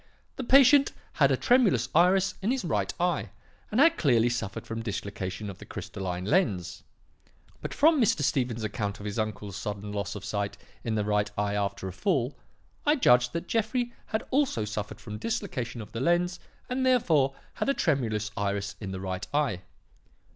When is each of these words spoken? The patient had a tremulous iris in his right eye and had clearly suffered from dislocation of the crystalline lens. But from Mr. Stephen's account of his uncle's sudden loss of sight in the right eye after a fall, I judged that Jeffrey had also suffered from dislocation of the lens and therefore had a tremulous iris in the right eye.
The 0.37 0.43
patient 0.43 0.93
had 1.13 1.29
a 1.29 1.37
tremulous 1.37 1.87
iris 1.93 2.33
in 2.41 2.49
his 2.49 2.65
right 2.65 2.91
eye 2.99 3.29
and 3.69 3.79
had 3.79 3.99
clearly 3.99 4.29
suffered 4.29 4.65
from 4.65 4.81
dislocation 4.81 5.47
of 5.47 5.59
the 5.59 5.65
crystalline 5.65 6.25
lens. 6.25 6.81
But 7.61 7.71
from 7.71 8.01
Mr. 8.01 8.23
Stephen's 8.23 8.63
account 8.63 8.99
of 8.99 9.05
his 9.05 9.19
uncle's 9.19 9.55
sudden 9.55 9.91
loss 9.91 10.15
of 10.15 10.25
sight 10.25 10.57
in 10.83 10.95
the 10.95 11.05
right 11.05 11.29
eye 11.37 11.53
after 11.53 11.87
a 11.87 11.93
fall, 11.93 12.35
I 12.83 12.95
judged 12.95 13.31
that 13.33 13.47
Jeffrey 13.47 13.93
had 14.07 14.23
also 14.31 14.65
suffered 14.65 14.99
from 14.99 15.19
dislocation 15.19 15.81
of 15.81 15.91
the 15.91 16.01
lens 16.01 16.39
and 16.67 16.83
therefore 16.83 17.35
had 17.53 17.69
a 17.69 17.75
tremulous 17.75 18.31
iris 18.35 18.75
in 18.81 18.89
the 18.89 18.99
right 18.99 19.27
eye. 19.35 19.61